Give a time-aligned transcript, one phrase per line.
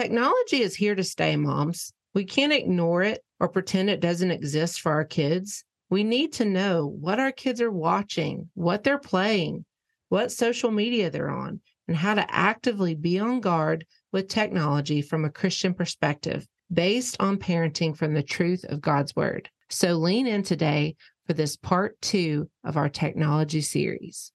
[0.00, 1.92] Technology is here to stay, moms.
[2.14, 5.62] We can't ignore it or pretend it doesn't exist for our kids.
[5.90, 9.66] We need to know what our kids are watching, what they're playing,
[10.08, 15.26] what social media they're on, and how to actively be on guard with technology from
[15.26, 19.50] a Christian perspective based on parenting from the truth of God's word.
[19.68, 20.96] So lean in today
[21.26, 24.32] for this part two of our technology series.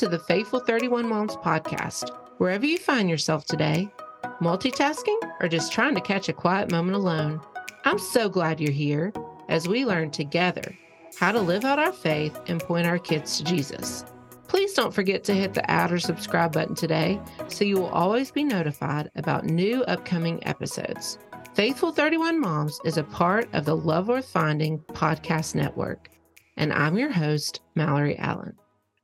[0.00, 2.08] To the Faithful 31 Moms podcast.
[2.38, 3.86] Wherever you find yourself today,
[4.40, 7.38] multitasking or just trying to catch a quiet moment alone,
[7.84, 9.12] I'm so glad you're here
[9.50, 10.74] as we learn together
[11.18, 14.06] how to live out our faith and point our kids to Jesus.
[14.48, 18.30] Please don't forget to hit the add or subscribe button today so you will always
[18.30, 21.18] be notified about new upcoming episodes.
[21.52, 26.08] Faithful 31 Moms is a part of the Love Worth Finding podcast network,
[26.56, 28.56] and I'm your host, Mallory Allen.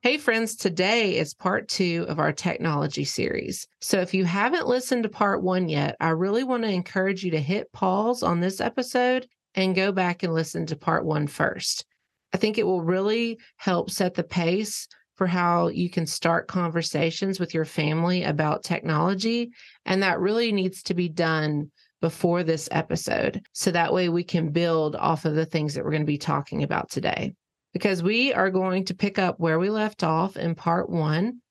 [0.07, 3.67] Hey, friends, today is part two of our technology series.
[3.81, 7.33] So, if you haven't listened to part one yet, I really want to encourage you
[7.33, 9.27] to hit pause on this episode
[9.57, 11.85] and go back and listen to part one first.
[12.33, 17.41] I think it will really help set the pace for how you can start conversations
[17.41, 19.51] with your family about technology.
[19.87, 23.45] And that really needs to be done before this episode.
[23.55, 26.17] So that way we can build off of the things that we're going to be
[26.17, 27.35] talking about today
[27.77, 31.43] because we are going to pick up where we left off in part one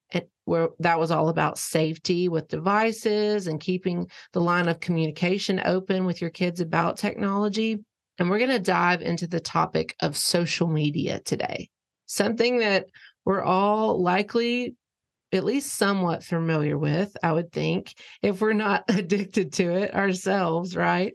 [0.45, 6.03] where that was all about safety with devices and keeping the line of communication open
[6.03, 7.77] with your kids about technology.
[8.17, 11.69] And we're going to dive into the topic of social media today,
[12.07, 12.87] something that
[13.23, 14.73] we're all likely
[15.31, 20.75] at least somewhat familiar with, I would think, if we're not addicted to it ourselves,
[20.75, 21.13] right?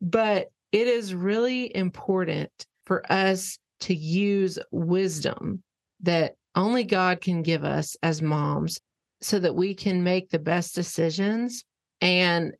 [0.00, 2.50] But it is really important
[2.86, 5.62] for us to use wisdom
[6.00, 8.80] that only God can give us as moms
[9.20, 11.64] so that we can make the best decisions
[12.00, 12.52] and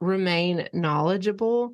[0.00, 1.72] remain knowledgeable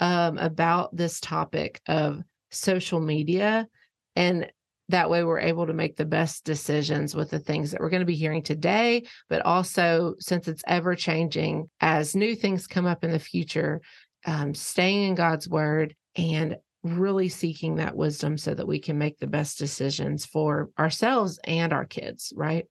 [0.00, 3.66] um, about this topic of social media.
[4.14, 4.50] And
[4.88, 8.00] that way we're able to make the best decisions with the things that we're going
[8.00, 13.02] to be hearing today, but also since it's ever changing as new things come up
[13.02, 13.80] in the future,
[14.26, 16.56] um, staying in God's word and
[16.86, 21.72] really seeking that wisdom so that we can make the best decisions for ourselves and
[21.72, 22.66] our kids, right?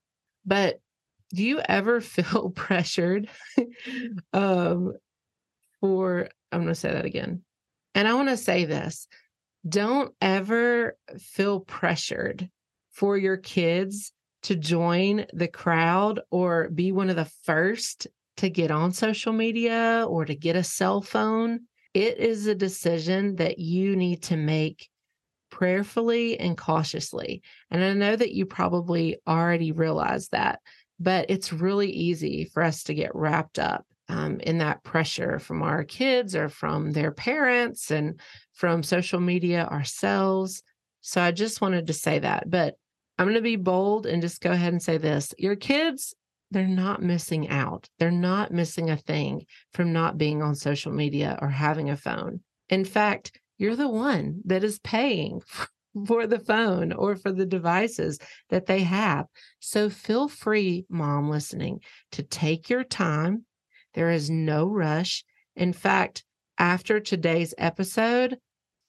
[0.46, 0.80] But
[1.34, 3.30] do you ever feel pressured
[4.34, 4.94] um,
[5.80, 7.44] for, I'm going to say that again.
[7.94, 9.08] And I want to say this
[9.68, 12.50] don't ever feel pressured
[12.92, 14.12] for your kids
[14.44, 18.06] to join the crowd or be one of the first
[18.38, 21.62] to get on social media or to get a cell phone
[21.96, 24.90] it is a decision that you need to make
[25.50, 27.42] prayerfully and cautiously.
[27.72, 30.60] And I know that you probably already realize that,
[31.00, 35.64] but it's really easy for us to get wrapped up um, in that pressure from
[35.64, 38.20] our kids or from their parents and
[38.52, 40.64] from social media ourselves.
[41.00, 42.50] So I just wanted to say that.
[42.50, 42.76] But
[43.18, 46.14] I'm going to be bold and just go ahead and say this your kids
[46.56, 47.90] they're not missing out.
[48.00, 52.40] They're not missing a thing from not being on social media or having a phone.
[52.70, 55.42] In fact, you're the one that is paying
[56.08, 58.20] for the phone or for the devices
[58.52, 59.26] that they have.
[59.60, 61.82] So feel free, mom listening,
[62.14, 63.44] to take your time.
[63.94, 65.26] There is no rush.
[65.58, 66.24] In fact,
[66.58, 68.38] after today's episode,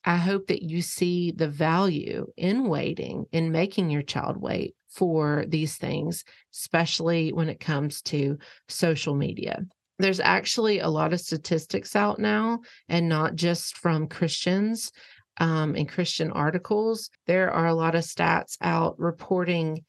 [0.05, 5.45] I hope that you see the value in waiting, in making your child wait for
[5.47, 6.25] these things,
[6.55, 9.65] especially when it comes to social media.
[9.99, 14.91] There's actually a lot of statistics out now, and not just from Christians
[15.39, 17.11] um, in Christian articles.
[17.27, 19.85] There are a lot of stats out reporting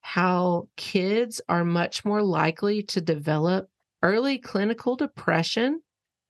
[0.00, 3.68] how kids are much more likely to develop
[4.02, 5.80] early clinical depression,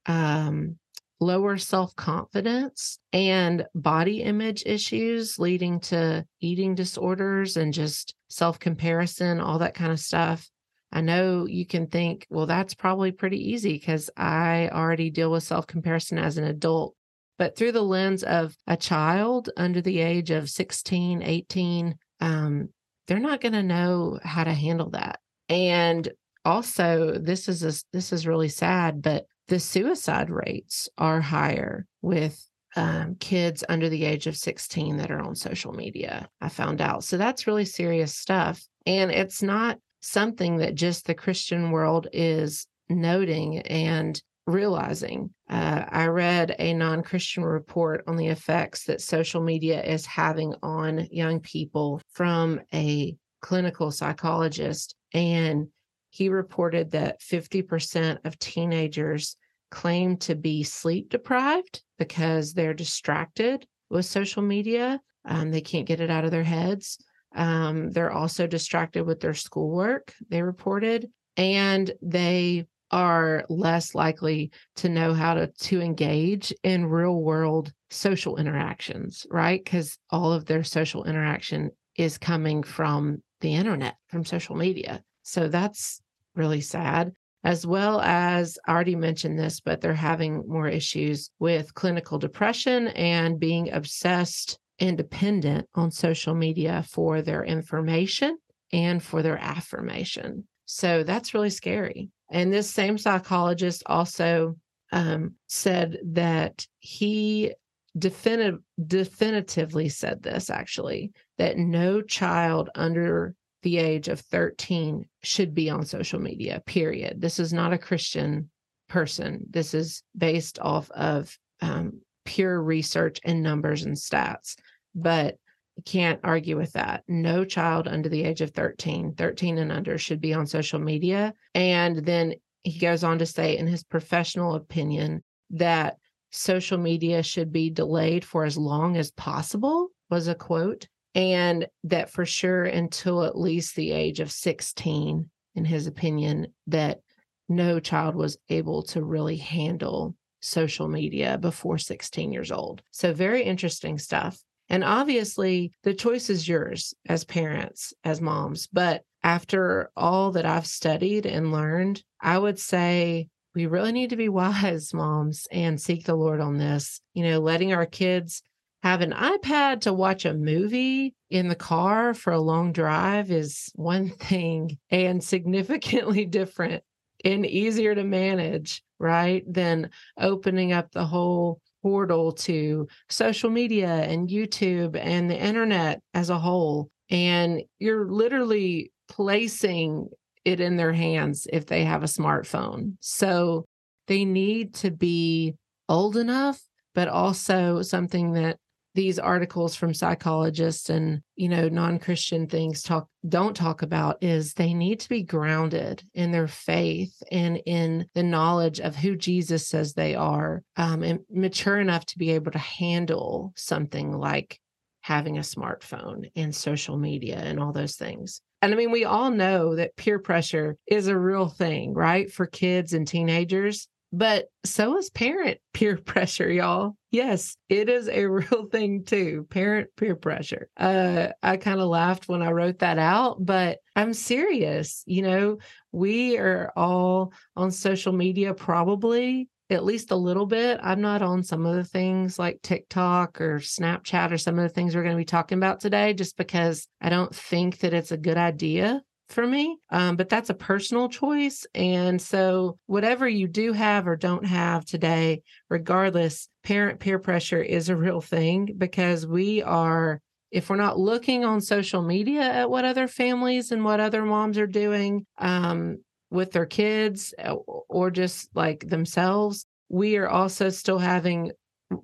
[0.05, 0.77] um,
[1.19, 9.39] lower self confidence and body image issues leading to eating disorders and just self comparison,
[9.39, 10.49] all that kind of stuff.
[10.91, 15.43] I know you can think, well, that's probably pretty easy because I already deal with
[15.43, 16.95] self comparison as an adult.
[17.37, 22.69] But through the lens of a child under the age of 16, 18, um,
[23.07, 25.19] they're not going to know how to handle that.
[25.47, 26.09] And
[26.43, 32.43] also, this is a, this is really sad, but the suicide rates are higher with
[32.75, 36.29] um, kids under the age of 16 that are on social media.
[36.39, 37.03] I found out.
[37.03, 38.63] So that's really serious stuff.
[38.85, 45.33] And it's not something that just the Christian world is noting and realizing.
[45.49, 50.53] Uh, I read a non Christian report on the effects that social media is having
[50.61, 55.67] on young people from a clinical psychologist, and
[56.09, 59.35] he reported that 50% of teenagers
[59.71, 64.99] claim to be sleep deprived because they're distracted with social media.
[65.25, 66.97] Um, they can't get it out of their heads.
[67.35, 74.89] Um, they're also distracted with their schoolwork, they reported, and they are less likely to
[74.89, 79.63] know how to, to engage in real world social interactions, right?
[79.63, 85.03] Because all of their social interaction is coming from the internet, from social media.
[85.29, 86.01] So that's
[86.35, 91.73] really sad as well as I already mentioned this, but they're having more issues with
[91.73, 98.37] clinical depression and being obsessed and dependent on social media for their information
[98.73, 100.47] and for their affirmation.
[100.65, 102.09] So that's really scary.
[102.31, 104.57] And this same psychologist also
[104.91, 107.53] um, said that he
[107.97, 115.69] definitive, definitively said this actually that no child under the age of 13 should be
[115.69, 117.21] on social media, period.
[117.21, 118.49] This is not a Christian
[118.87, 119.45] person.
[119.49, 124.55] This is based off of um, pure research and numbers and stats.
[124.95, 125.37] But
[125.85, 127.03] can't argue with that.
[127.07, 131.33] No child under the age of 13, 13 and under should be on social media.
[131.55, 135.97] And then he goes on to say, in his professional opinion, that
[136.31, 142.11] social media should be delayed for as long as possible, was a quote and that
[142.11, 146.99] for sure until at least the age of 16 in his opinion that
[147.47, 152.81] no child was able to really handle social media before 16 years old.
[152.91, 154.39] So very interesting stuff.
[154.69, 160.67] And obviously the choice is yours as parents as moms but after all that i've
[160.67, 166.05] studied and learned i would say we really need to be wise moms and seek
[166.05, 167.01] the lord on this.
[167.13, 168.41] You know letting our kids
[168.83, 173.71] have an iPad to watch a movie in the car for a long drive is
[173.75, 176.83] one thing and significantly different
[177.25, 179.43] and easier to manage, right?
[179.51, 186.29] Than opening up the whole portal to social media and YouTube and the internet as
[186.29, 186.89] a whole.
[187.09, 190.09] And you're literally placing
[190.45, 192.95] it in their hands if they have a smartphone.
[193.01, 193.65] So
[194.07, 195.55] they need to be
[195.87, 196.61] old enough,
[196.95, 198.57] but also something that
[198.99, 204.73] these articles from psychologists and you know non-christian things talk don't talk about is they
[204.73, 209.93] need to be grounded in their faith and in the knowledge of who jesus says
[209.93, 214.59] they are um, and mature enough to be able to handle something like
[214.99, 219.31] having a smartphone and social media and all those things and I mean, we all
[219.31, 222.29] know that peer pressure is a real thing, right?
[222.29, 223.87] For kids and teenagers.
[224.11, 226.95] But so is parent peer pressure, y'all.
[227.11, 229.47] Yes, it is a real thing too.
[229.49, 230.69] Parent peer pressure.
[230.77, 235.03] Uh, I kind of laughed when I wrote that out, but I'm serious.
[235.05, 235.57] You know,
[235.91, 240.79] we are all on social media probably at least a little bit.
[240.81, 244.73] I'm not on some of the things like TikTok or Snapchat or some of the
[244.73, 248.11] things we're going to be talking about today, just because I don't think that it's
[248.11, 249.77] a good idea for me.
[249.91, 251.65] Um, but that's a personal choice.
[251.73, 257.89] And so, whatever you do have or don't have today, regardless, parent peer pressure is
[257.89, 260.19] a real thing because we are,
[260.51, 264.57] if we're not looking on social media at what other families and what other moms
[264.57, 265.97] are doing um,
[266.31, 271.51] with their kids uh, or just like themselves, we are also still having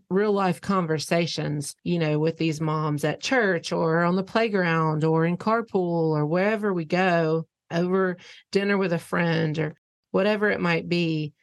[0.09, 5.25] real life conversations, you know, with these moms at church or on the playground or
[5.25, 8.17] in carpool or wherever we go over
[8.51, 9.75] dinner with a friend or
[10.11, 11.33] whatever it might be.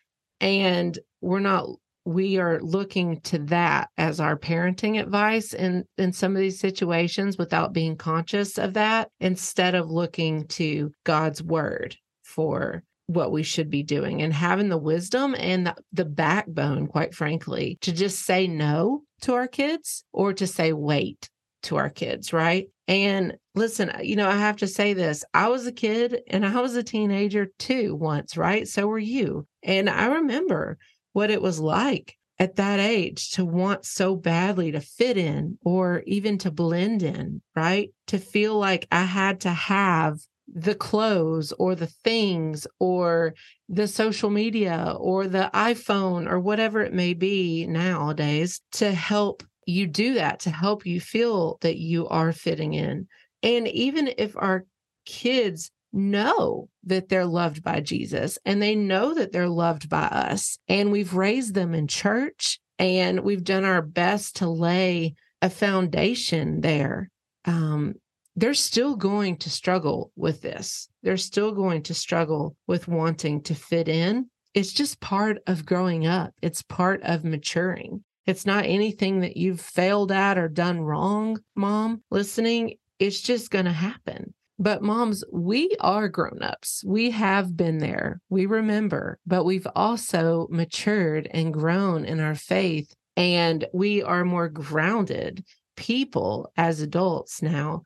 [0.41, 1.69] And we're not
[2.05, 7.39] we are looking to that as our parenting advice in in some of these situations
[7.39, 12.83] without being conscious of that instead of looking to God's word for
[13.15, 17.79] what we should be doing and having the wisdom and the, the backbone, quite frankly,
[17.83, 21.29] to just say no to our kids or to say wait
[21.65, 22.69] to our kids, right?
[22.89, 26.45] And listen, uh, you know, I have to say this I was a kid and
[26.45, 28.67] I was a teenager too once, right?
[28.67, 29.47] So were you.
[29.63, 30.79] And I remember
[31.13, 36.03] what it was like at that age to want so badly to fit in or
[36.07, 37.91] even to blend in, right?
[38.09, 40.19] To feel like I had to have
[40.53, 43.35] the clothes or the things or
[43.69, 49.87] the social media or the iPhone or whatever it may be nowadays to help you
[49.87, 53.07] do that, to help you feel that you are fitting in.
[53.43, 54.65] And even if our
[55.05, 60.59] kids know that they're loved by Jesus and they know that they're loved by us,
[60.69, 66.61] and we've raised them in church and we've done our best to lay a foundation
[66.61, 67.11] there.
[67.45, 67.95] Um,
[68.37, 70.89] they're still going to struggle with this.
[71.03, 74.29] They're still going to struggle with wanting to fit in.
[74.55, 78.05] It's just part of growing up, it's part of maturing.
[78.27, 82.75] It's not anything that you've failed at or done wrong, mom, listening.
[83.01, 84.33] It's just going to happen.
[84.61, 86.85] But moms, we are grown-ups.
[86.87, 88.21] We have been there.
[88.29, 94.49] We remember, but we've also matured and grown in our faith and we are more
[94.49, 95.45] grounded
[95.77, 97.83] people as adults now.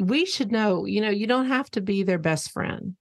[0.00, 2.96] We should know, you know, you don't have to be their best friend.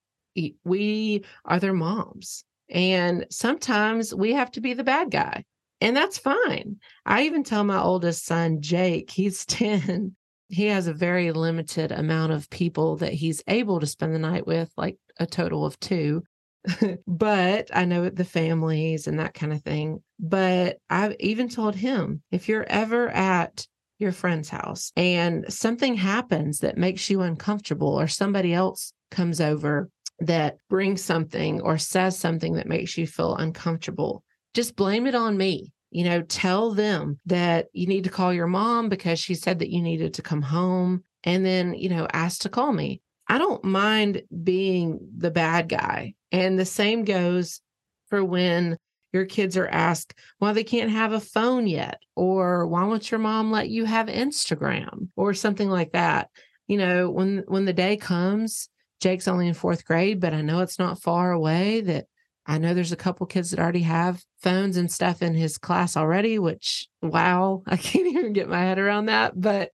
[0.64, 2.44] We are their moms.
[2.70, 5.44] And sometimes we have to be the bad guy.
[5.82, 6.78] And that's fine.
[7.06, 10.16] I even tell my oldest son, Jake, he's 10,
[10.50, 14.46] he has a very limited amount of people that he's able to spend the night
[14.46, 16.24] with, like a total of two.
[17.08, 20.04] but I know the families and that kind of thing.
[20.20, 23.66] But I've even told him if you're ever at
[24.00, 29.90] your friend's house and something happens that makes you uncomfortable, or somebody else comes over
[30.20, 35.38] that brings something or says something that makes you feel uncomfortable, just blame it on
[35.38, 39.60] me you know, tell them that you need to call your mom because she said
[39.60, 43.02] that you needed to come home and then, you know, ask to call me.
[43.28, 46.14] I don't mind being the bad guy.
[46.32, 47.62] And the same goes
[48.08, 48.78] for when
[49.12, 53.20] your kids are asked why they can't have a phone yet, or why won't your
[53.20, 56.30] mom let you have Instagram or something like that.
[56.68, 60.60] You know, when when the day comes, Jake's only in fourth grade, but I know
[60.60, 62.06] it's not far away that
[62.46, 65.96] I know there's a couple kids that already have phones and stuff in his class
[65.96, 69.40] already, which wow, I can't even get my head around that.
[69.40, 69.72] But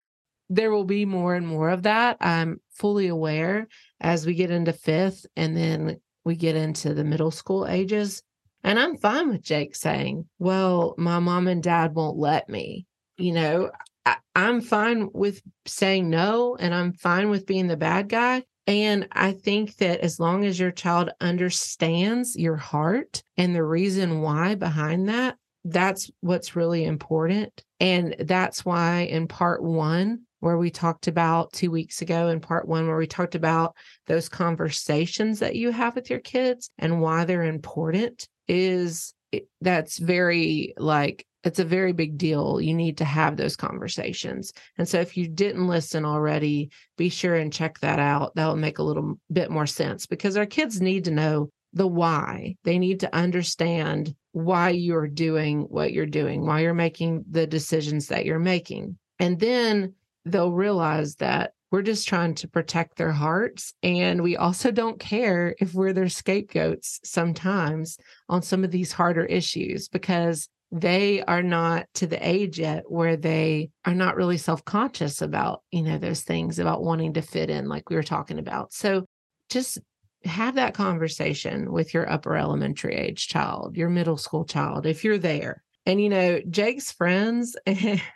[0.49, 2.17] there will be more and more of that.
[2.19, 3.67] I'm fully aware
[3.99, 8.21] as we get into fifth and then we get into the middle school ages.
[8.65, 12.87] And I'm fine with Jake saying, well, my mom and dad won't let me.
[13.15, 13.41] You mm-hmm.
[13.41, 13.71] know,
[14.05, 19.07] I, am fine with saying no and I'm fine with being the bad guy and
[19.11, 24.55] I think that as long as your child understands your heart and the reason why
[24.55, 27.63] behind that, that's what's really important.
[27.79, 32.67] And that's why in part one, where we talked about two weeks ago, in part
[32.67, 33.75] one, where we talked about
[34.07, 39.97] those conversations that you have with your kids and why they're important, is eh, that's
[39.97, 42.59] very like it's a very big deal.
[42.59, 44.51] You need to have those conversations.
[44.79, 48.33] And so if you didn't listen already, be sure and check that out.
[48.33, 52.55] That'll make a little bit more sense because our kids need to know the why.
[52.63, 58.07] They need to understand why you're doing what you're doing, why you're making the decisions
[58.07, 58.97] that you're making.
[59.19, 59.93] And then
[60.25, 63.73] they'll realize that we're just trying to protect their hearts.
[63.83, 67.97] And we also don't care if we're their scapegoats sometimes
[68.29, 73.17] on some of these harder issues because they are not to the age yet where
[73.17, 77.67] they are not really self-conscious about you know those things about wanting to fit in
[77.67, 79.05] like we were talking about so
[79.49, 79.77] just
[80.23, 85.19] have that conversation with your upper elementary age child your middle school child if you're
[85.19, 87.55] there and you know jake's friends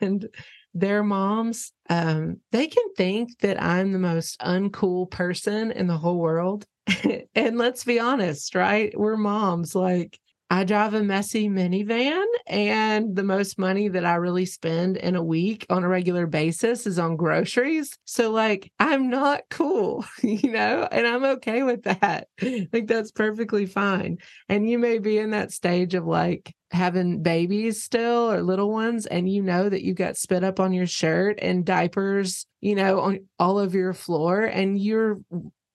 [0.02, 0.28] and
[0.74, 6.20] their moms um they can think that i'm the most uncool person in the whole
[6.20, 6.66] world.
[7.36, 8.98] And let's be honest right?
[8.98, 10.20] We're moms like
[10.52, 15.24] I drive a messy minivan, and the most money that I really spend in a
[15.24, 17.96] week on a regular basis is on groceries.
[18.06, 22.30] So, like, I'm not cool, you know, and I'm okay with that.
[22.42, 24.18] like, that's perfectly fine.
[24.48, 29.06] And you may be in that stage of like having babies still or little ones,
[29.06, 33.02] and you know that you got spit up on your shirt and diapers, you know,
[33.02, 35.20] on all of your floor, and you're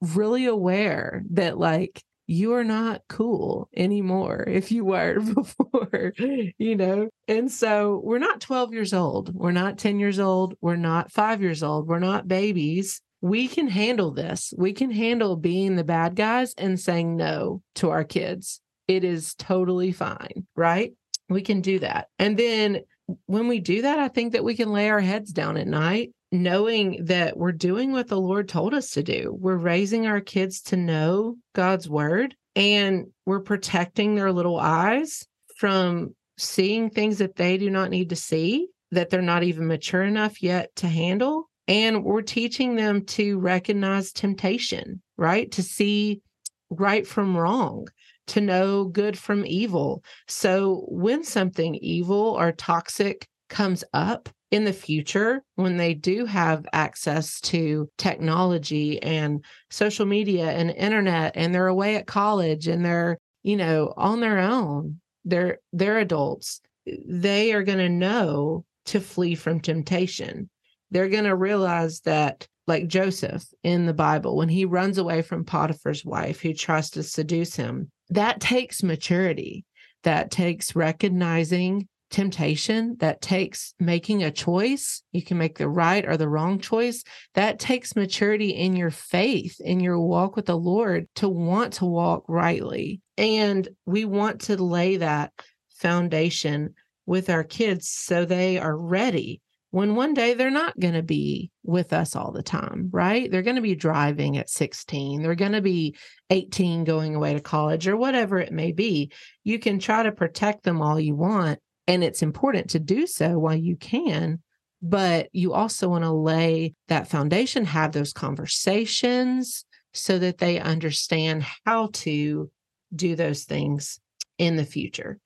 [0.00, 6.12] really aware that, like, you are not cool anymore if you were before,
[6.59, 7.09] you know?
[7.28, 9.35] And so we're not 12 years old.
[9.35, 10.54] We're not 10 years old.
[10.61, 11.87] We're not five years old.
[11.87, 13.00] We're not babies.
[13.21, 14.52] We can handle this.
[14.57, 18.61] We can handle being the bad guys and saying no to our kids.
[18.87, 20.93] It is totally fine, right?
[21.31, 22.09] We can do that.
[22.19, 22.81] And then
[23.26, 26.12] when we do that, I think that we can lay our heads down at night
[26.34, 29.34] knowing that we're doing what the Lord told us to do.
[29.38, 35.26] We're raising our kids to know God's word and we're protecting their little eyes
[35.56, 40.02] from seeing things that they do not need to see, that they're not even mature
[40.02, 41.48] enough yet to handle.
[41.66, 45.50] And we're teaching them to recognize temptation, right?
[45.52, 46.20] To see
[46.68, 47.86] right from wrong,
[48.28, 50.02] to know good from evil.
[50.26, 56.64] So when something evil or toxic comes up, in the future, when they do have
[56.73, 63.18] access to technology and social media and internet, and they're away at college and they're,
[63.42, 69.34] you know, on their own, they're they're adults, they are going to know to flee
[69.34, 70.49] from temptation.
[70.92, 75.44] They're going to realize that like Joseph in the Bible, when he runs away from
[75.44, 79.64] Potiphar's wife who tries to seduce him, that takes maturity.
[80.04, 82.96] That takes recognizing temptation.
[83.00, 85.02] That takes making a choice.
[85.12, 87.02] You can make the right or the wrong choice.
[87.34, 91.87] That takes maturity in your faith, in your walk with the Lord to want to
[91.87, 93.00] walk rightly.
[93.16, 95.32] And we want to lay that
[95.76, 96.75] foundation
[97.06, 99.40] with our kids so they are ready
[99.75, 103.28] when one day they're not going to be with us all the time, right?
[103.28, 105.96] They're going to be driving at 16, they're going to be
[106.30, 109.11] 18 going away to college or whatever it may be.
[109.42, 113.38] You can try to protect them all you want, and it's important to do so
[113.38, 114.42] while you can.
[114.82, 119.64] But you also want to lay that foundation, have those conversations
[119.94, 122.50] so that they understand how to
[122.94, 123.98] do those things
[124.38, 125.18] in the future.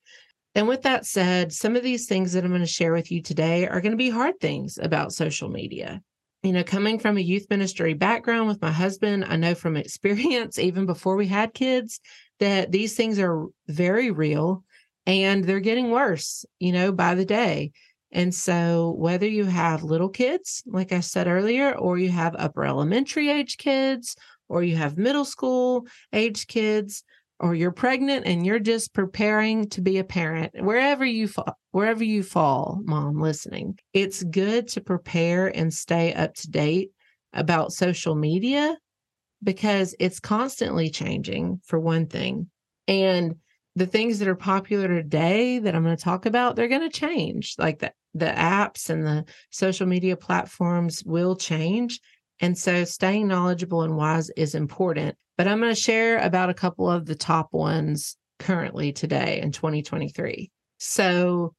[0.54, 3.22] And with that said, some of these things that I'm going to share with you
[3.22, 6.02] today are going to be hard things about social media.
[6.42, 10.58] You know, coming from a youth ministry background with my husband, I know from experience,
[10.58, 12.00] even before we had kids,
[12.38, 14.64] that these things are very real
[15.08, 17.72] and they're getting worse, you know, by the day.
[18.12, 22.64] And so, whether you have little kids, like I said earlier, or you have upper
[22.64, 24.14] elementary age kids,
[24.48, 27.02] or you have middle school age kids,
[27.40, 32.02] or you're pregnant and you're just preparing to be a parent wherever you fall wherever
[32.02, 36.90] you fall mom listening it's good to prepare and stay up to date
[37.32, 38.76] about social media
[39.42, 42.50] because it's constantly changing for one thing
[42.88, 43.36] and
[43.78, 46.88] the things that are popular today that i'm going to talk about they're going to
[46.88, 52.00] change like the, the apps and the social media platforms will change
[52.40, 55.16] and so staying knowledgeable and wise is important.
[55.36, 59.52] But I'm going to share about a couple of the top ones currently today in
[59.52, 60.50] 2023.
[60.78, 61.54] So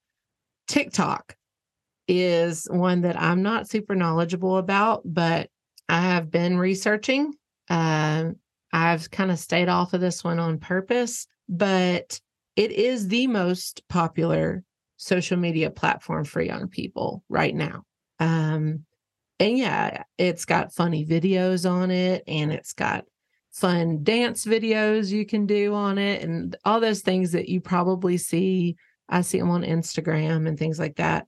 [0.68, 1.36] TikTok
[2.08, 5.50] is one that I'm not super knowledgeable about, but
[5.88, 7.34] I have been researching.
[7.70, 8.32] Uh,
[8.72, 12.22] I've kind of stayed off of this one on purpose, but
[12.56, 14.64] it is the most popular
[14.98, 17.84] social media platform for young people right now.
[18.20, 18.86] Um,
[19.40, 23.06] and yeah, it's got funny videos on it and it's got
[23.52, 28.18] fun dance videos you can do on it and all those things that you probably
[28.18, 28.76] see.
[29.08, 31.26] I see them on Instagram and things like that.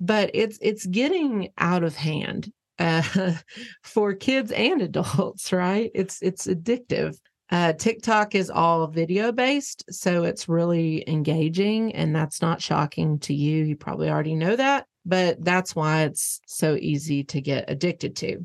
[0.00, 3.02] But it's it's getting out of hand uh,
[3.82, 5.90] for kids and adults, right?
[5.94, 7.16] It's it's addictive.
[7.50, 13.34] Uh, TikTok is all video based, so it's really engaging, and that's not shocking to
[13.34, 13.64] you.
[13.64, 18.44] You probably already know that but that's why it's so easy to get addicted to.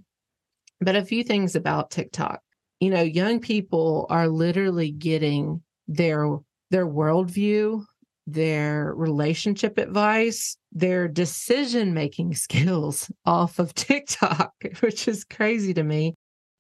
[0.82, 2.42] But a few things about TikTok.
[2.80, 6.38] You know, young people are literally getting their
[6.72, 7.84] their worldview,
[8.28, 16.16] their relationship advice, their decision making skills off of TikTok, which is crazy to me.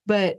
[0.05, 0.37] But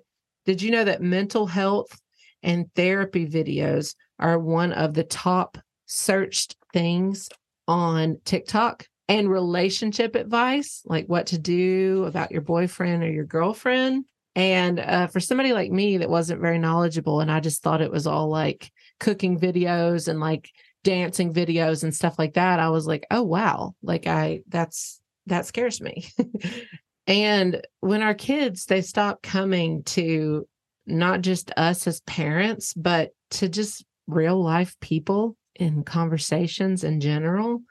[0.50, 1.96] did you know that mental health
[2.42, 7.28] and therapy videos are one of the top searched things
[7.68, 8.84] on TikTok?
[9.08, 14.04] and relationship advice, like what to do about your boyfriend or your girlfriend.
[14.36, 17.90] And uh, for somebody like me that wasn't very knowledgeable, and I just thought it
[17.90, 20.50] was all like cooking videos and like
[20.84, 25.44] dancing videos and stuff like that, I was like, oh, wow, like I, that's, that
[25.44, 26.06] scares me.
[27.10, 30.46] and when our kids, they stop coming to
[30.86, 37.62] not just us as parents, but to just real life people in conversations in general,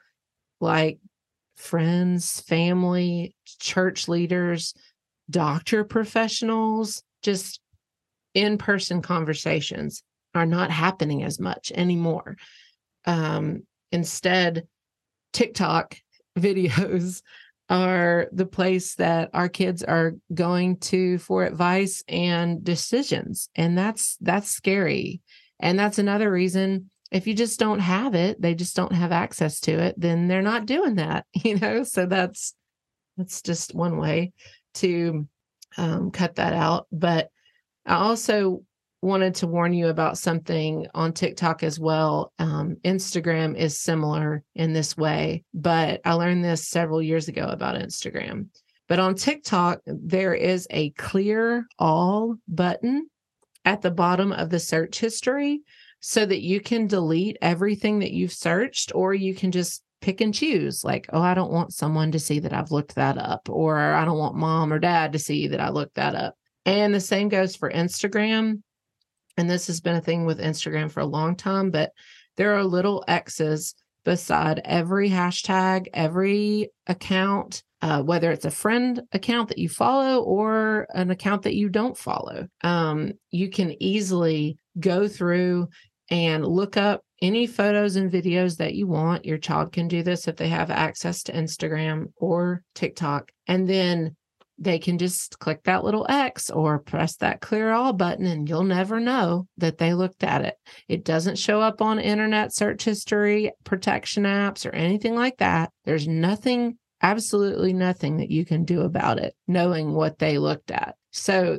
[0.60, 0.98] like
[1.56, 4.74] friends, family, church leaders,
[5.30, 7.60] doctor professionals, just
[8.34, 10.02] in person conversations
[10.34, 12.36] are not happening as much anymore.
[13.06, 14.66] Um, instead,
[15.32, 15.96] TikTok
[16.38, 17.22] videos
[17.70, 23.48] are the place that our kids are going to for advice and decisions.
[23.54, 25.22] And that's that's scary.
[25.60, 29.58] And that's another reason if you just don't have it they just don't have access
[29.58, 31.82] to it then they're not doing that you know?
[31.84, 32.54] So that's
[33.16, 34.32] that's just one way
[34.74, 35.26] to
[35.76, 36.86] um, cut that out.
[36.90, 37.30] But
[37.86, 38.64] i also
[39.02, 42.32] wanted to warn you about something on tiktok as well.
[42.38, 47.80] Um, instagram is similar in this way but i learned this several years ago about
[47.80, 48.48] instagram.
[48.88, 53.08] But on tiktok there is a clear all button
[53.64, 55.60] at the bottom of the search history
[56.00, 60.32] so that you can delete everything that you've searched or you can just pick and
[60.32, 63.78] choose like oh i don't want someone to see that i've looked that up or
[63.78, 66.34] i don't want mom or dad to see that i looked that up.
[66.66, 68.62] And the same goes for instagram
[69.40, 71.90] and this has been a thing with instagram for a long time but
[72.36, 73.74] there are little x's
[74.04, 80.86] beside every hashtag every account uh, whether it's a friend account that you follow or
[80.94, 82.46] an account that you don't follow.
[82.62, 85.68] Um, you can easily go through
[86.10, 89.24] and look up any photos and videos that you want.
[89.24, 93.30] Your child can do this if they have access to Instagram or TikTok.
[93.46, 94.16] And then
[94.60, 98.62] they can just click that little X or press that clear all button, and you'll
[98.62, 100.54] never know that they looked at it.
[100.86, 105.72] It doesn't show up on internet search history, protection apps, or anything like that.
[105.84, 110.94] There's nothing, absolutely nothing that you can do about it, knowing what they looked at.
[111.10, 111.58] So,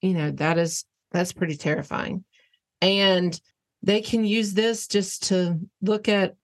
[0.00, 2.24] you know, that is, that's pretty terrifying.
[2.80, 3.38] And
[3.82, 6.34] they can use this just to look at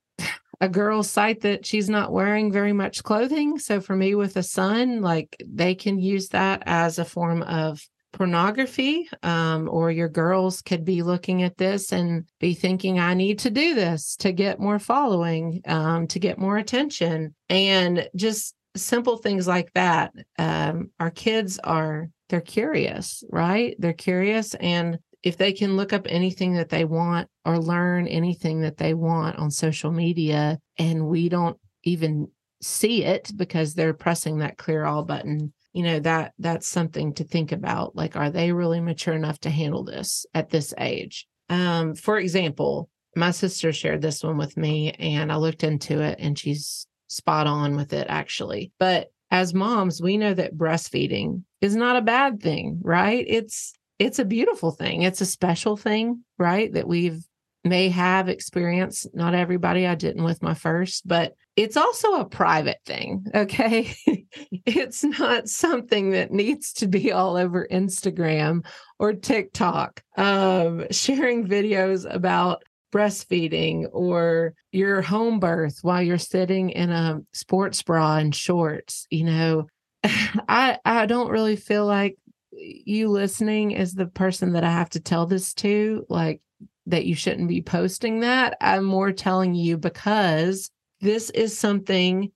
[0.62, 3.58] a girl's site that she's not wearing very much clothing.
[3.58, 7.84] So for me with a son, like they can use that as a form of
[8.12, 13.38] pornography um, or your girls could be looking at this and be thinking i need
[13.38, 19.16] to do this to get more following um, to get more attention and just simple
[19.16, 25.52] things like that um, our kids are they're curious right they're curious and if they
[25.52, 29.90] can look up anything that they want or learn anything that they want on social
[29.90, 32.28] media and we don't even
[32.60, 37.24] see it because they're pressing that clear all button you know that that's something to
[37.24, 41.26] think about like are they really mature enough to handle this at this age?
[41.48, 46.18] Um for example my sister shared this one with me and i looked into it
[46.18, 48.72] and she's spot on with it actually.
[48.78, 53.24] But as moms we know that breastfeeding is not a bad thing right?
[53.26, 55.02] It's it's a beautiful thing.
[55.02, 56.72] It's a special thing, right?
[56.72, 57.24] That we've
[57.64, 59.06] may have experienced.
[59.14, 63.26] Not everybody I didn't with my first, but it's also a private thing.
[63.34, 63.94] Okay.
[64.66, 68.64] it's not something that needs to be all over Instagram
[68.98, 76.90] or TikTok, um, sharing videos about breastfeeding or your home birth while you're sitting in
[76.90, 79.06] a sports bra and shorts.
[79.10, 79.66] You know,
[80.04, 82.16] I I don't really feel like
[82.52, 86.40] you listening is the person that I have to tell this to, like
[86.86, 88.56] that you shouldn't be posting that.
[88.60, 92.32] I'm more telling you because this is something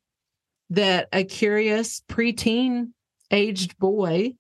[0.71, 2.91] that a curious preteen
[3.31, 4.33] aged boy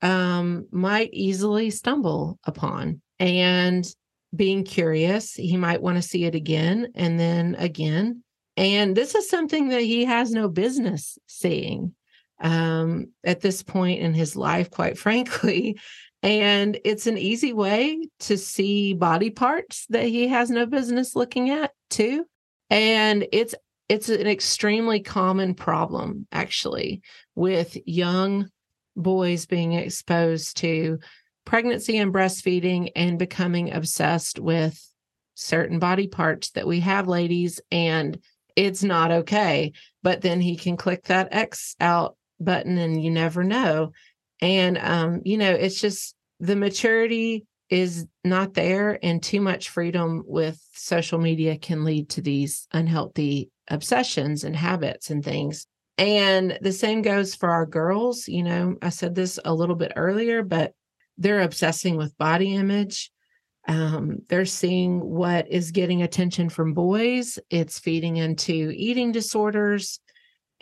[0.00, 3.00] um, might easily stumble upon.
[3.18, 3.86] And
[4.34, 8.24] being curious, he might want to see it again and then again.
[8.56, 11.94] And this is something that he has no business seeing
[12.42, 15.78] um, at this point in his life, quite frankly.
[16.22, 21.50] And it's an easy way to see body parts that he has no business looking
[21.50, 22.26] at, too.
[22.70, 23.54] And it's
[23.88, 27.02] it's an extremely common problem, actually,
[27.34, 28.48] with young
[28.96, 30.98] boys being exposed to
[31.44, 34.80] pregnancy and breastfeeding and becoming obsessed with
[35.34, 38.18] certain body parts that we have, ladies, and
[38.54, 39.72] it's not okay.
[40.02, 43.92] But then he can click that X out button and you never know.
[44.40, 50.22] And, um, you know, it's just the maturity is not there and too much freedom
[50.26, 55.66] with social media can lead to these unhealthy obsessions and habits and things.
[55.96, 58.28] And the same goes for our girls.
[58.28, 60.74] You know, I said this a little bit earlier, but
[61.16, 63.10] they're obsessing with body image.
[63.68, 67.38] Um, they're seeing what is getting attention from boys.
[67.48, 70.00] It's feeding into eating disorders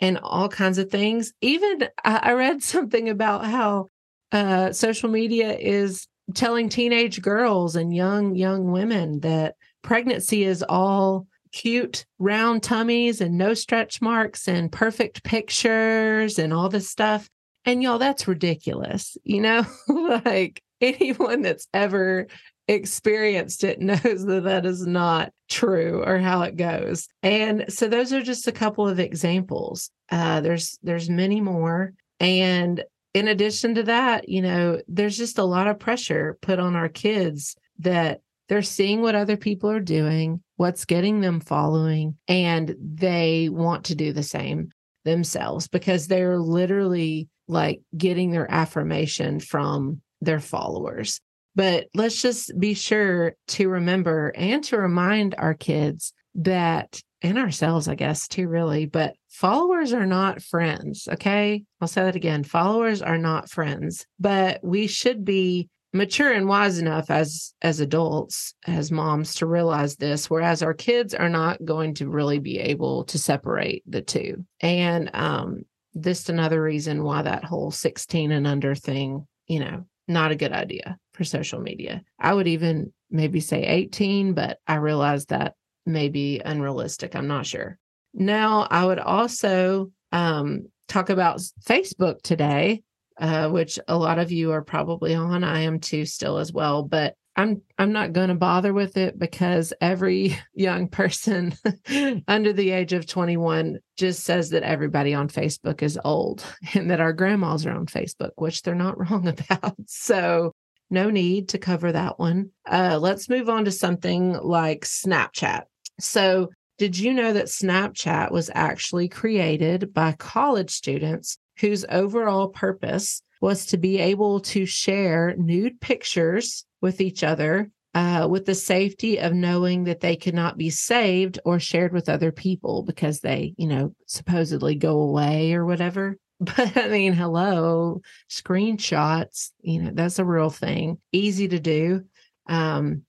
[0.01, 1.31] and all kinds of things.
[1.41, 3.87] Even I read something about how
[4.31, 11.27] uh, social media is telling teenage girls and young young women that pregnancy is all
[11.51, 17.29] cute round tummies and no stretch marks and perfect pictures and all this stuff.
[17.65, 19.17] And y'all, that's ridiculous.
[19.23, 19.65] You know,
[20.25, 22.27] like anyone that's ever
[22.67, 27.07] experienced it knows that that is not true or how it goes.
[27.23, 29.89] And so those are just a couple of examples.
[30.09, 35.43] Uh, there's there's many more, and in addition to that, you know, there's just a
[35.43, 40.41] lot of pressure put on our kids that they're seeing what other people are doing,
[40.57, 44.69] what's getting them following, and they want to do the same
[45.03, 51.19] themselves because they're literally like getting their affirmation from their followers.
[51.55, 57.87] But let's just be sure to remember and to remind our kids that, and ourselves,
[57.87, 61.07] I guess, too, really, but followers are not friends.
[61.11, 61.63] Okay.
[61.79, 62.43] I'll say that again.
[62.43, 68.53] Followers are not friends, but we should be mature and wise enough as as adults
[68.65, 73.03] as moms to realize this whereas our kids are not going to really be able
[73.03, 78.73] to separate the two and um this another reason why that whole 16 and under
[78.73, 82.01] thing you know not a good idea for social media.
[82.19, 87.15] I would even maybe say 18, but I realize that may be unrealistic.
[87.15, 87.77] I'm not sure.
[88.13, 92.83] Now, I would also um, talk about Facebook today,
[93.19, 95.43] uh, which a lot of you are probably on.
[95.43, 99.17] I am too still as well, but I'm I'm not going to bother with it
[99.17, 101.53] because every young person
[102.27, 106.43] under the age of 21 just says that everybody on Facebook is old
[106.73, 109.75] and that our grandmas are on Facebook, which they're not wrong about.
[109.87, 110.53] So
[110.91, 112.51] no need to cover that one.
[112.69, 115.63] Uh, let's move on to something like Snapchat.
[115.99, 123.21] So did you know that Snapchat was actually created by college students whose overall purpose
[123.39, 129.17] was to be able to share nude pictures with each other uh, with the safety
[129.19, 133.53] of knowing that they could not be saved or shared with other people because they,
[133.57, 136.17] you know, supposedly go away or whatever.
[136.41, 142.05] But I mean, hello, screenshots, you know, that's a real thing, easy to do.
[142.47, 143.03] Um,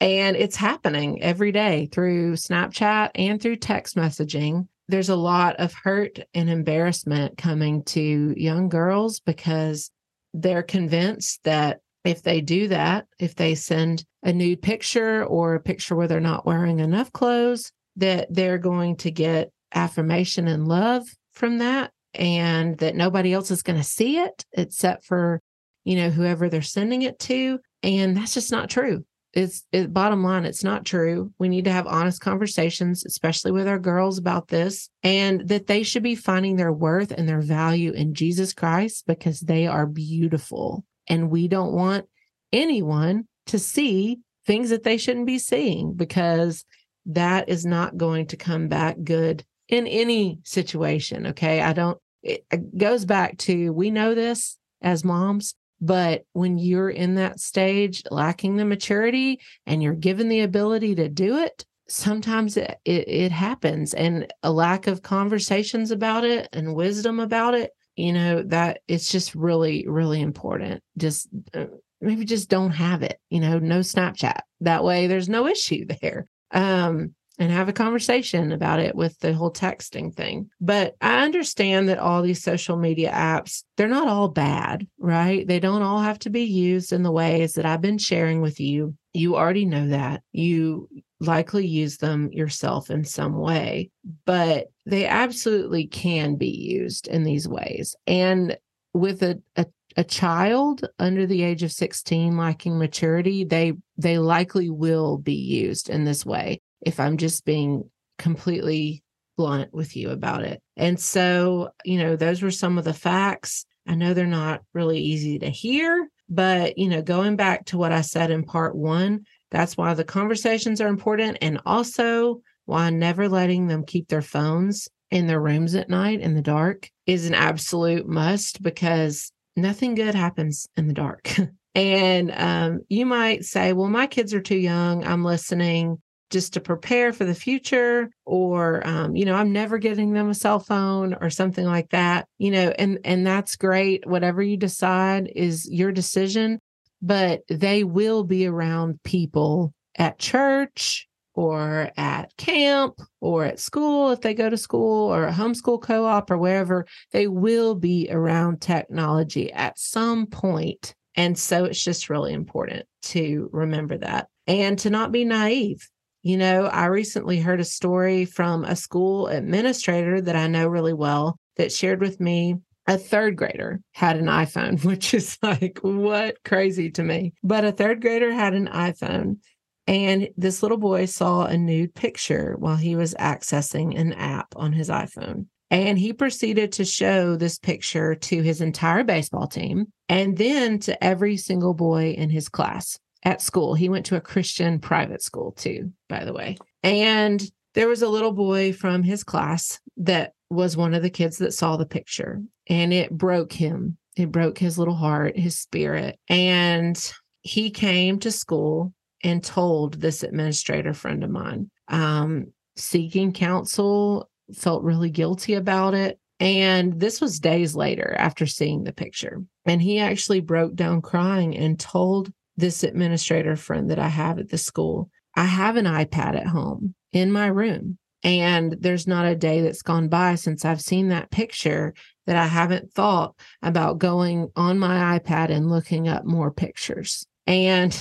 [0.00, 4.68] and it's happening every day through Snapchat and through text messaging.
[4.88, 9.90] There's a lot of hurt and embarrassment coming to young girls because
[10.32, 15.60] they're convinced that if they do that, if they send a nude picture or a
[15.60, 21.06] picture where they're not wearing enough clothes, that they're going to get affirmation and love
[21.34, 25.40] from that and that nobody else is going to see it except for,
[25.84, 27.60] you know, whoever they're sending it to.
[27.82, 29.04] And that's just not true
[29.34, 33.68] it's it, bottom line it's not true we need to have honest conversations especially with
[33.68, 37.92] our girls about this and that they should be finding their worth and their value
[37.92, 42.06] in jesus christ because they are beautiful and we don't want
[42.52, 46.64] anyone to see things that they shouldn't be seeing because
[47.04, 52.44] that is not going to come back good in any situation okay i don't it,
[52.76, 58.56] goes back to we know this as moms but when you're in that stage, lacking
[58.56, 63.94] the maturity and you're given the ability to do it, sometimes it, it, it, happens.
[63.94, 69.10] And a lack of conversations about it and wisdom about it, you know, that it's
[69.10, 70.82] just really, really important.
[70.96, 71.66] Just uh,
[72.00, 74.40] maybe just don't have it, you know, no Snapchat.
[74.60, 76.26] That way there's no issue there.
[76.50, 80.50] Um, and have a conversation about it with the whole texting thing.
[80.60, 85.46] But I understand that all these social media apps, they're not all bad, right?
[85.46, 88.58] They don't all have to be used in the ways that I've been sharing with
[88.58, 88.96] you.
[89.12, 90.22] You already know that.
[90.32, 90.88] You
[91.20, 93.90] likely use them yourself in some way,
[94.24, 97.94] but they absolutely can be used in these ways.
[98.06, 98.56] And
[98.92, 104.70] with a, a a child under the age of 16 lacking maturity they they likely
[104.70, 107.88] will be used in this way if I'm just being
[108.18, 109.02] completely
[109.36, 110.60] blunt with you about it.
[110.76, 113.64] And so, you know, those were some of the facts.
[113.86, 117.92] I know they're not really easy to hear, but, you know, going back to what
[117.92, 121.38] I said in part one, that's why the conversations are important.
[121.40, 126.34] And also why never letting them keep their phones in their rooms at night in
[126.34, 131.34] the dark is an absolute must because nothing good happens in the dark.
[131.74, 135.04] and um, you might say, well, my kids are too young.
[135.06, 140.12] I'm listening just to prepare for the future or um, you know i'm never getting
[140.12, 144.06] them a cell phone or something like that you know and and that's great.
[144.06, 146.60] Whatever you decide is your decision
[147.00, 154.20] but they will be around people at church or at camp or at school if
[154.20, 156.84] they go to school or a homeschool co-op or wherever.
[157.12, 163.48] They will be around technology at some point and so it's just really important to
[163.52, 165.88] remember that and to not be naive
[166.28, 170.92] you know, I recently heard a story from a school administrator that I know really
[170.92, 176.36] well that shared with me a third grader had an iPhone, which is like, what
[176.44, 177.32] crazy to me.
[177.42, 179.38] But a third grader had an iPhone.
[179.86, 184.74] And this little boy saw a nude picture while he was accessing an app on
[184.74, 185.46] his iPhone.
[185.70, 191.02] And he proceeded to show this picture to his entire baseball team and then to
[191.02, 193.74] every single boy in his class at school.
[193.74, 196.56] He went to a Christian private school too, by the way.
[196.82, 197.42] And
[197.74, 201.52] there was a little boy from his class that was one of the kids that
[201.52, 203.98] saw the picture and it broke him.
[204.16, 206.18] It broke his little heart, his spirit.
[206.28, 206.98] And
[207.42, 214.82] he came to school and told this administrator friend of mine, um, seeking counsel, felt
[214.82, 216.18] really guilty about it.
[216.40, 219.42] And this was days later after seeing the picture.
[219.64, 224.50] And he actually broke down crying and told this administrator friend that I have at
[224.50, 227.98] the school, I have an iPad at home in my room.
[228.24, 231.94] And there's not a day that's gone by since I've seen that picture
[232.26, 237.24] that I haven't thought about going on my iPad and looking up more pictures.
[237.46, 237.96] And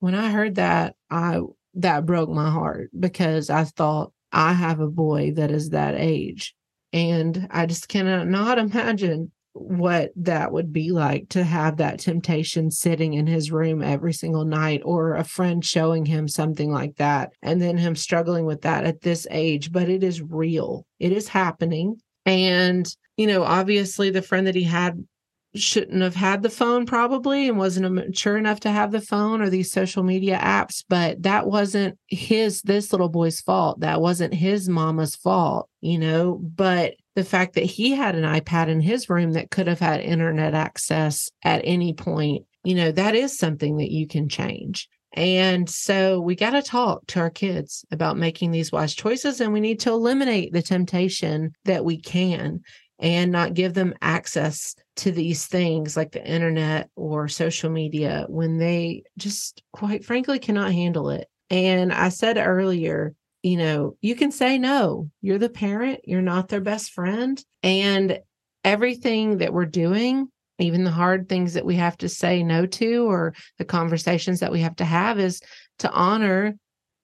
[0.00, 1.40] when I heard that, I
[1.74, 6.54] that broke my heart because I thought I have a boy that is that age
[6.92, 12.70] And I just cannot not imagine what that would be like to have that temptation
[12.70, 17.32] sitting in his room every single night or a friend showing him something like that
[17.42, 19.70] and then him struggling with that at this age.
[19.70, 20.86] But it is real.
[20.98, 22.00] It is happening.
[22.24, 22.86] And
[23.16, 25.06] you know obviously the friend that he had
[25.54, 29.50] shouldn't have had the phone probably and wasn't mature enough to have the phone or
[29.50, 33.80] these social media apps but that wasn't his this little boy's fault.
[33.80, 36.40] That wasn't his mama's fault you know?
[36.42, 40.00] But the fact that he had an ipad in his room that could have had
[40.00, 45.68] internet access at any point you know that is something that you can change and
[45.68, 49.60] so we got to talk to our kids about making these wise choices and we
[49.60, 52.62] need to eliminate the temptation that we can
[52.98, 58.58] and not give them access to these things like the internet or social media when
[58.58, 61.28] they just quite frankly cannot handle it.
[61.50, 65.10] And I said earlier, you know, you can say no.
[65.20, 67.42] You're the parent, you're not their best friend.
[67.62, 68.20] And
[68.64, 70.28] everything that we're doing,
[70.58, 74.52] even the hard things that we have to say no to or the conversations that
[74.52, 75.40] we have to have, is
[75.80, 76.54] to honor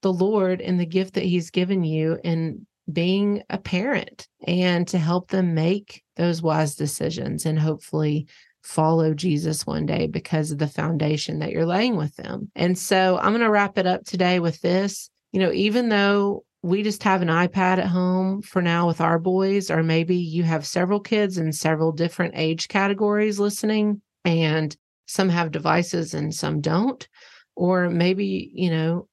[0.03, 4.99] the Lord and the gift that He's given you and being a parent and to
[4.99, 8.27] help them make those wise decisions and hopefully
[8.63, 12.51] follow Jesus one day because of the foundation that you're laying with them.
[12.55, 15.11] And so I'm going to wrap it up today with this.
[15.33, 19.19] You know, even though we just have an iPad at home for now with our
[19.19, 25.29] boys, or maybe you have several kids in several different age categories listening, and some
[25.29, 27.09] have devices and some don't.
[27.55, 29.09] Or maybe, you know,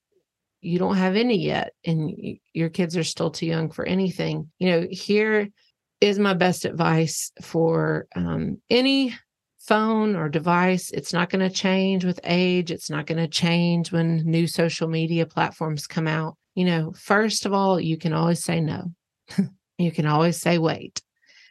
[0.65, 2.11] you don't have any yet and
[2.53, 5.47] your kids are still too young for anything you know here
[6.01, 9.15] is my best advice for um, any
[9.67, 13.91] phone or device it's not going to change with age it's not going to change
[13.91, 16.35] when new social media platforms come out.
[16.55, 18.91] You know first of all you can always say no.
[19.77, 21.01] You can always say wait.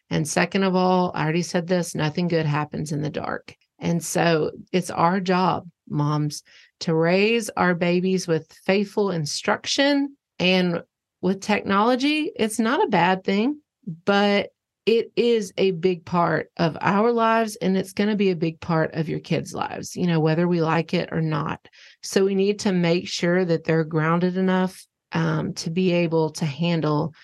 [0.08, 3.54] And second of all i already said this nothing good happens in the dark.
[3.78, 6.42] And so it's our job moms
[6.80, 10.82] to raise our babies with faithful instruction and
[11.20, 12.30] with technology.
[12.36, 13.60] It's not a bad thing,
[14.04, 14.50] but
[14.86, 18.60] it is a big part of our lives and it's going to be a big
[18.60, 21.66] part of your kids' lives, you know, whether we like it or not.
[22.02, 26.44] So we need to make sure that they're grounded enough um, to be able to
[26.44, 27.14] handle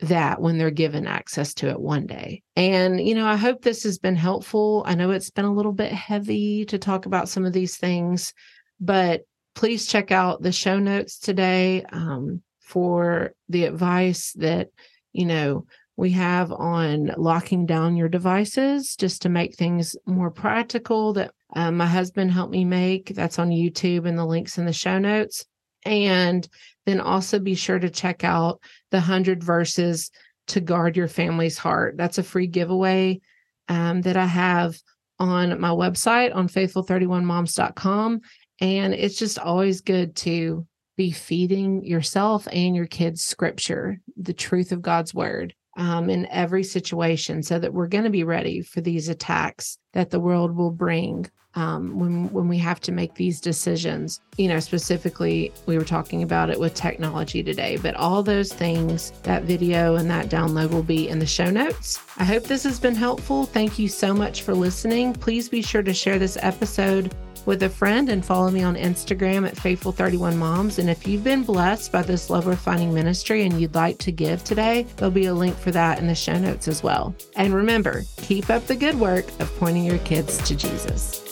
[0.00, 2.42] that when they're given access to it one day.
[2.54, 4.84] And, you know, I hope this has been helpful.
[4.86, 8.32] I know it's been a little bit heavy to talk about some of these things,
[8.78, 9.22] but
[9.56, 14.68] please check out the show notes today um, for the advice that,
[15.12, 15.66] you know,
[15.98, 21.76] we have on locking down your devices just to make things more practical that um,
[21.76, 23.12] my husband helped me make.
[23.16, 25.44] That's on YouTube and the links in the show notes.
[25.84, 26.48] And
[26.86, 28.60] then also be sure to check out
[28.92, 30.12] the 100 verses
[30.46, 31.96] to guard your family's heart.
[31.96, 33.18] That's a free giveaway
[33.68, 34.78] um, that I have
[35.18, 38.20] on my website on faithful31moms.com.
[38.60, 40.64] And it's just always good to
[40.96, 46.64] be feeding yourself and your kids scripture, the truth of God's word um, in every
[46.64, 50.70] situation, so that we're going to be ready for these attacks that the world will
[50.72, 54.20] bring um, when when we have to make these decisions.
[54.36, 59.12] You know, specifically, we were talking about it with technology today, but all those things,
[59.22, 62.00] that video and that download will be in the show notes.
[62.18, 63.44] I hope this has been helpful.
[63.44, 65.14] Thank you so much for listening.
[65.14, 67.14] Please be sure to share this episode
[67.48, 70.78] with a friend and follow me on Instagram at Faithful31Moms.
[70.78, 74.44] And if you've been blessed by this Love Refining ministry and you'd like to give
[74.44, 77.16] today, there'll be a link for that in the show notes as well.
[77.36, 81.27] And remember, keep up the good work of pointing your kids to Jesus.